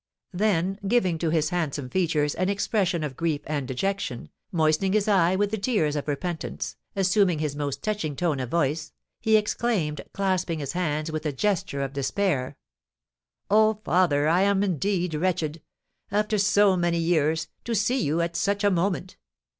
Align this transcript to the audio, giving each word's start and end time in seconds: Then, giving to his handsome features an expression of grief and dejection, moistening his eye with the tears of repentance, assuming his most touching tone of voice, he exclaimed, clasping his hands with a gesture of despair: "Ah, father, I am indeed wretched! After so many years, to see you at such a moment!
Then, 0.33 0.79
giving 0.87 1.19
to 1.19 1.29
his 1.29 1.49
handsome 1.49 1.87
features 1.87 2.33
an 2.33 2.49
expression 2.49 3.03
of 3.03 3.15
grief 3.15 3.41
and 3.45 3.67
dejection, 3.67 4.29
moistening 4.51 4.93
his 4.93 5.07
eye 5.07 5.35
with 5.35 5.51
the 5.51 5.59
tears 5.59 5.95
of 5.95 6.07
repentance, 6.07 6.75
assuming 6.95 7.37
his 7.37 7.55
most 7.55 7.83
touching 7.83 8.15
tone 8.15 8.39
of 8.39 8.49
voice, 8.49 8.93
he 9.19 9.37
exclaimed, 9.37 10.01
clasping 10.11 10.57
his 10.57 10.71
hands 10.73 11.11
with 11.11 11.23
a 11.27 11.31
gesture 11.31 11.83
of 11.83 11.93
despair: 11.93 12.57
"Ah, 13.51 13.73
father, 13.85 14.27
I 14.27 14.41
am 14.41 14.63
indeed 14.63 15.13
wretched! 15.13 15.61
After 16.09 16.39
so 16.39 16.75
many 16.75 16.97
years, 16.97 17.49
to 17.65 17.75
see 17.75 18.01
you 18.01 18.21
at 18.21 18.35
such 18.35 18.63
a 18.63 18.71
moment! 18.71 19.17